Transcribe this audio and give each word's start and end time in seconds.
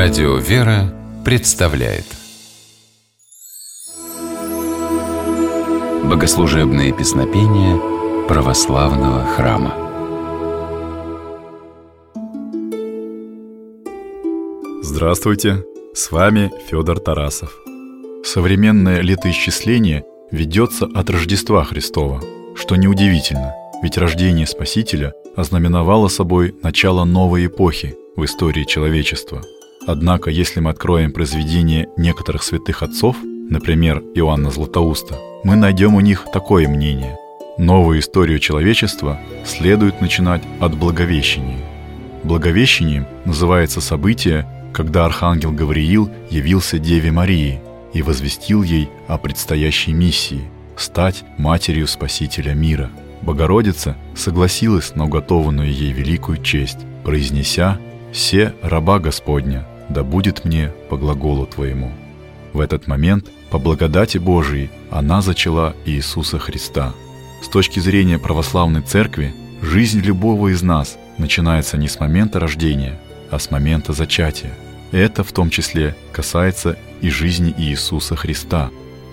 Радио 0.00 0.36
«Вера» 0.36 0.94
представляет 1.24 2.04
Богослужебные 6.04 6.92
песнопения 6.92 7.76
православного 8.28 9.24
храма 9.24 9.74
Здравствуйте! 14.84 15.64
С 15.94 16.12
вами 16.12 16.52
Федор 16.70 17.00
Тарасов. 17.00 17.58
Современное 18.24 19.00
летоисчисление 19.00 20.04
ведется 20.30 20.86
от 20.86 21.10
Рождества 21.10 21.64
Христова, 21.64 22.22
что 22.54 22.76
неудивительно, 22.76 23.52
ведь 23.82 23.98
рождение 23.98 24.46
Спасителя 24.46 25.12
ознаменовало 25.34 26.06
собой 26.06 26.54
начало 26.62 27.04
новой 27.04 27.46
эпохи 27.46 27.96
в 28.14 28.24
истории 28.24 28.62
человечества– 28.62 29.42
Однако, 29.88 30.28
если 30.28 30.60
мы 30.60 30.68
откроем 30.68 31.12
произведения 31.12 31.88
некоторых 31.96 32.42
святых 32.42 32.82
отцов, 32.82 33.16
например, 33.22 34.02
Иоанна 34.14 34.50
Златоуста, 34.50 35.18
мы 35.44 35.56
найдем 35.56 35.94
у 35.94 36.00
них 36.00 36.26
такое 36.30 36.68
мнение. 36.68 37.16
Новую 37.56 38.00
историю 38.00 38.38
человечества 38.38 39.18
следует 39.46 40.02
начинать 40.02 40.42
от 40.60 40.76
Благовещения. 40.76 41.64
Благовещением 42.22 43.06
называется 43.24 43.80
событие, 43.80 44.46
когда 44.74 45.06
архангел 45.06 45.52
Гавриил 45.52 46.10
явился 46.28 46.78
Деве 46.78 47.10
Марии 47.10 47.58
и 47.94 48.02
возвестил 48.02 48.62
ей 48.62 48.90
о 49.06 49.16
предстоящей 49.16 49.94
миссии– 49.94 50.50
стать 50.76 51.24
матерью 51.38 51.86
Спасителя 51.86 52.52
мира. 52.52 52.90
Богородица 53.22 53.96
согласилась 54.14 54.94
на 54.94 55.06
уготованную 55.06 55.72
ей 55.72 55.92
великую 55.92 56.42
честь, 56.42 56.80
произнеся 57.04 57.78
«Се 58.12 58.52
раба 58.62 58.98
Господня, 58.98 59.66
да 59.88 60.02
будет 60.02 60.44
мне 60.44 60.72
по 60.88 60.96
глаголу 60.96 61.46
Твоему». 61.46 61.92
В 62.52 62.60
этот 62.60 62.86
момент, 62.86 63.26
по 63.50 63.58
благодати 63.58 64.18
Божией, 64.18 64.70
она 64.90 65.22
зачала 65.22 65.74
Иисуса 65.84 66.38
Христа. 66.38 66.94
С 67.42 67.48
точки 67.48 67.80
зрения 67.80 68.18
православной 68.18 68.82
церкви, 68.82 69.34
жизнь 69.62 70.00
любого 70.00 70.48
из 70.48 70.62
нас 70.62 70.98
начинается 71.18 71.76
не 71.76 71.88
с 71.88 72.00
момента 72.00 72.40
рождения, 72.40 72.98
а 73.30 73.38
с 73.38 73.50
момента 73.50 73.92
зачатия. 73.92 74.52
Это 74.92 75.22
в 75.22 75.32
том 75.32 75.50
числе 75.50 75.94
касается 76.12 76.78
и 77.00 77.10
жизни 77.10 77.54
Иисуса 77.56 78.16
Христа. 78.16 78.70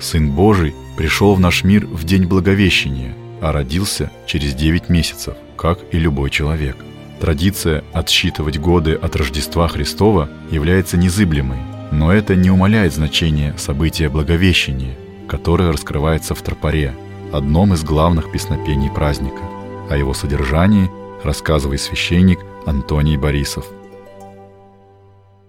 Сын 0.00 0.30
Божий 0.30 0.74
пришел 0.96 1.34
в 1.34 1.40
наш 1.40 1.64
мир 1.64 1.86
в 1.86 2.04
день 2.04 2.26
Благовещения, 2.26 3.14
а 3.40 3.52
родился 3.52 4.10
через 4.26 4.54
9 4.54 4.88
месяцев, 4.88 5.34
как 5.56 5.80
и 5.92 5.98
любой 5.98 6.30
человек– 6.30 6.76
Традиция 7.20 7.82
отсчитывать 7.92 8.58
годы 8.58 8.92
от 8.94 9.16
Рождества 9.16 9.68
Христова 9.68 10.28
является 10.50 10.96
незыблемой, 10.96 11.58
но 11.90 12.12
это 12.12 12.34
не 12.34 12.50
умаляет 12.50 12.92
значения 12.92 13.54
события 13.56 14.08
Благовещения, 14.08 14.96
которое 15.26 15.72
раскрывается 15.72 16.34
в 16.34 16.42
тропаре, 16.42 16.94
одном 17.32 17.72
из 17.72 17.82
главных 17.84 18.30
песнопений 18.30 18.90
праздника. 18.90 19.42
О 19.88 19.96
его 19.96 20.12
содержании 20.12 20.90
рассказывает 21.24 21.80
священник 21.80 22.40
Антоний 22.66 23.16
Борисов. 23.16 23.66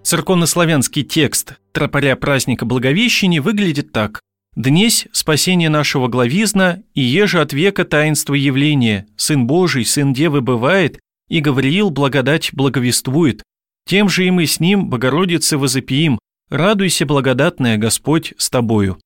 Церковнославянский 0.03 1.03
текст 1.03 1.55
тропаря 1.73 2.15
праздника 2.15 2.65
Благовещения 2.65 3.41
выглядит 3.41 3.91
так. 3.91 4.21
«Днесь 4.55 5.07
спасение 5.11 5.69
нашего 5.69 6.07
главизна, 6.07 6.79
и 6.93 7.01
еже 7.01 7.41
от 7.41 7.51
века 7.51 7.83
таинство 7.83 8.33
явления, 8.33 9.05
Сын 9.17 9.45
Божий, 9.45 9.85
Сын 9.85 10.13
Девы 10.13 10.41
бывает, 10.41 10.99
и 11.29 11.39
Гавриил 11.39 11.89
благодать 11.89 12.53
благовествует. 12.53 13.43
Тем 13.85 14.09
же 14.09 14.25
и 14.25 14.31
мы 14.31 14.45
с 14.45 14.59
ним, 14.59 14.89
Богородице, 14.89 15.57
возопиим, 15.57 16.19
радуйся, 16.49 17.05
благодатная 17.05 17.77
Господь, 17.77 18.33
с 18.37 18.49
тобою». 18.49 18.99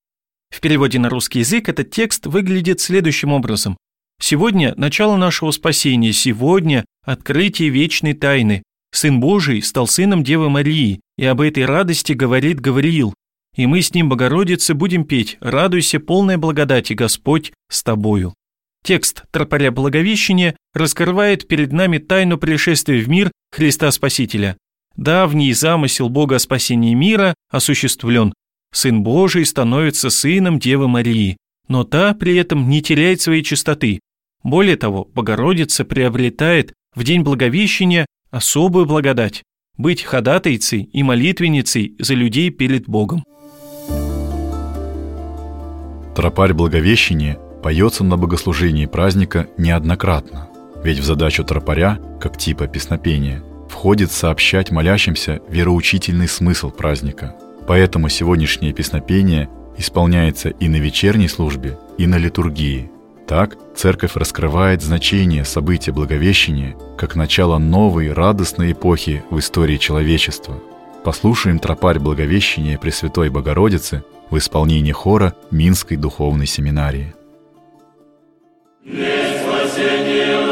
В 0.50 0.60
переводе 0.60 0.98
на 0.98 1.08
русский 1.08 1.38
язык 1.38 1.68
этот 1.68 1.90
текст 1.90 2.26
выглядит 2.26 2.80
следующим 2.80 3.32
образом. 3.32 3.76
Сегодня 4.20 4.74
начало 4.76 5.16
нашего 5.16 5.50
спасения, 5.50 6.12
сегодня 6.12 6.84
открытие 7.04 7.70
вечной 7.70 8.12
тайны. 8.12 8.62
Сын 8.92 9.18
Божий 9.18 9.62
стал 9.62 9.86
сыном 9.86 10.22
Девы 10.22 10.50
Марии, 10.50 11.00
и 11.16 11.24
об 11.24 11.40
этой 11.40 11.64
радости 11.64 12.12
говорит 12.12 12.60
Гавриил. 12.60 13.14
И 13.56 13.66
мы 13.66 13.82
с 13.82 13.92
ним, 13.94 14.08
Богородице, 14.08 14.74
будем 14.74 15.04
петь 15.04 15.38
«Радуйся, 15.40 16.00
полная 16.00 16.38
благодати, 16.38 16.92
Господь, 16.92 17.52
с 17.70 17.82
тобою». 17.82 18.34
Текст 18.84 19.24
тропаря 19.30 19.70
Благовещения 19.70 20.56
раскрывает 20.74 21.48
перед 21.48 21.72
нами 21.72 21.98
тайну 21.98 22.38
пришествия 22.38 23.02
в 23.02 23.08
мир 23.08 23.30
Христа 23.50 23.90
Спасителя. 23.90 24.56
Давний 24.96 25.52
замысел 25.52 26.08
Бога 26.08 26.36
о 26.36 26.38
спасении 26.38 26.94
мира 26.94 27.34
осуществлен. 27.50 28.32
Сын 28.72 29.02
Божий 29.02 29.44
становится 29.44 30.10
сыном 30.10 30.58
Девы 30.58 30.88
Марии, 30.88 31.36
но 31.68 31.84
та 31.84 32.14
при 32.14 32.36
этом 32.36 32.68
не 32.68 32.82
теряет 32.82 33.20
своей 33.20 33.42
чистоты. 33.42 34.00
Более 34.42 34.76
того, 34.76 35.08
Богородица 35.14 35.84
приобретает 35.84 36.72
в 36.94 37.04
день 37.04 37.22
Благовещения 37.22 38.06
особую 38.30 38.86
благодать– 38.86 39.42
быть 39.76 40.02
ходатайцей 40.02 40.82
и 40.82 41.02
молитвенницей 41.02 41.94
за 41.98 42.14
людей 42.14 42.50
перед 42.50 42.86
Богом. 42.86 43.24
Тропарь 46.14 46.52
Благовещения 46.52 47.38
поется 47.62 48.04
на 48.04 48.18
богослужении 48.18 48.86
праздника 48.86 49.48
неоднократно, 49.56 50.48
ведь 50.84 50.98
в 50.98 51.04
задачу 51.04 51.44
тропаря, 51.44 51.98
как 52.20 52.36
типа 52.36 52.66
песнопения, 52.66 53.42
входит 53.68 54.12
сообщать 54.12 54.70
молящимся 54.70 55.40
вероучительный 55.48 56.28
смысл 56.28 56.70
праздника. 56.70 57.34
Поэтому 57.66 58.08
сегодняшнее 58.08 58.72
песнопение 58.72 59.48
исполняется 59.78 60.50
и 60.50 60.68
на 60.68 60.76
вечерней 60.76 61.28
службе, 61.28 61.78
и 61.98 62.06
на 62.06 62.16
литургии. 62.16 62.90
Так 63.26 63.56
церковь 63.76 64.16
раскрывает 64.16 64.82
значение 64.82 65.44
события 65.44 65.92
Благовещения 65.92 66.76
как 66.98 67.14
начало 67.16 67.58
новой 67.58 68.12
радостной 68.12 68.72
эпохи 68.72 69.24
в 69.30 69.38
истории 69.38 69.76
человечества. 69.76 70.60
Послушаем 71.04 71.58
тропарь 71.58 71.98
Благовещения 71.98 72.78
Пресвятой 72.78 73.30
Богородицы 73.30 74.04
в 74.30 74.38
исполнении 74.38 74.92
хора 74.92 75.34
Минской 75.50 75.96
духовной 75.96 76.46
семинарии. 76.46 77.14
Yeah. 78.84 80.51